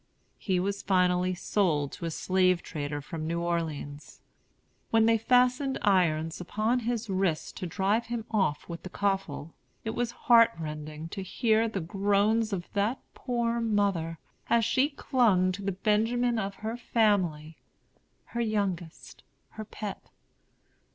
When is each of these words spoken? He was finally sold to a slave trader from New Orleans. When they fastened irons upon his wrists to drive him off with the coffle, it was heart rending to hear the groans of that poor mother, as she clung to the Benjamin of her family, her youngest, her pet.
He 0.39 0.59
was 0.59 0.81
finally 0.81 1.35
sold 1.35 1.91
to 1.91 2.05
a 2.05 2.09
slave 2.09 2.63
trader 2.63 3.01
from 3.01 3.27
New 3.27 3.39
Orleans. 3.41 4.23
When 4.89 5.05
they 5.05 5.19
fastened 5.19 5.77
irons 5.83 6.41
upon 6.41 6.79
his 6.79 7.07
wrists 7.07 7.51
to 7.51 7.67
drive 7.67 8.07
him 8.07 8.25
off 8.31 8.67
with 8.67 8.81
the 8.81 8.89
coffle, 8.89 9.53
it 9.83 9.91
was 9.91 10.09
heart 10.09 10.49
rending 10.57 11.07
to 11.09 11.21
hear 11.21 11.67
the 11.67 11.81
groans 11.81 12.51
of 12.51 12.67
that 12.73 12.99
poor 13.13 13.59
mother, 13.61 14.17
as 14.49 14.65
she 14.65 14.89
clung 14.89 15.51
to 15.51 15.61
the 15.61 15.71
Benjamin 15.71 16.39
of 16.39 16.55
her 16.65 16.77
family, 16.77 17.59
her 18.33 18.41
youngest, 18.41 19.21
her 19.49 19.65
pet. 19.65 20.09